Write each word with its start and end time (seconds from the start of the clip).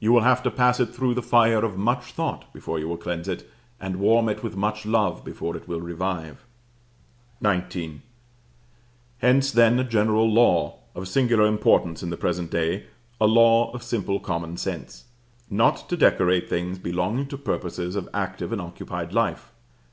You 0.00 0.10
will 0.10 0.22
have 0.22 0.42
to 0.42 0.50
pass 0.50 0.80
it 0.80 0.86
through 0.92 1.14
the 1.14 1.22
fire 1.22 1.64
of 1.64 1.76
much 1.78 2.06
thought 2.10 2.52
before 2.52 2.80
you 2.80 2.88
will 2.88 2.96
cleanse 2.96 3.28
it, 3.28 3.48
and 3.80 4.00
warm 4.00 4.28
it 4.28 4.42
with 4.42 4.56
much 4.56 4.84
love 4.84 5.22
before 5.24 5.56
it 5.56 5.68
will 5.68 5.80
revive. 5.80 6.44
XIX. 7.40 8.00
Hence 9.18 9.52
then 9.52 9.78
a 9.78 9.84
general 9.84 10.28
law, 10.28 10.80
of 10.96 11.06
singular 11.06 11.46
importance 11.46 12.02
in 12.02 12.10
the 12.10 12.16
present 12.16 12.50
day, 12.50 12.86
a 13.20 13.28
law 13.28 13.70
of 13.72 13.84
simple 13.84 14.18
common 14.18 14.56
sense, 14.56 15.04
not 15.48 15.88
to 15.88 15.96
decorate 15.96 16.48
things 16.48 16.80
belonging 16.80 17.28
to 17.28 17.38
purposes 17.38 17.94
of 17.94 18.08
active 18.12 18.50
and 18.50 18.60
occupied 18.60 19.12
life. 19.12 19.52